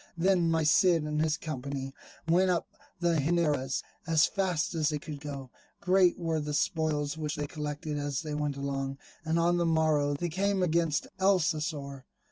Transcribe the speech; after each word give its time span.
Then 0.17 0.49
my 0.49 0.63
Cid 0.63 1.03
and 1.03 1.21
his 1.21 1.37
company 1.37 1.93
went 2.27 2.49
up 2.49 2.65
the 2.99 3.17
Henares 3.19 3.83
as 4.07 4.25
fast 4.25 4.73
as 4.73 4.89
they 4.89 4.97
could 4.97 5.19
go; 5.21 5.51
great 5.79 6.17
were 6.17 6.39
the 6.39 6.55
spoils 6.55 7.19
which 7.19 7.35
they 7.35 7.45
collected 7.45 7.99
as 7.99 8.23
they 8.23 8.33
went 8.33 8.57
along. 8.57 8.97
And 9.23 9.37
on 9.37 9.57
the 9.57 9.65
morrow 9.67 10.15
they 10.15 10.29
came 10.29 10.63
against 10.63 11.05
Alcocer. 11.19 12.05